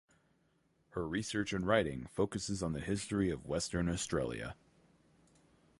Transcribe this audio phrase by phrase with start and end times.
[0.93, 4.55] Her research and writing focuses on the history of Western Australia.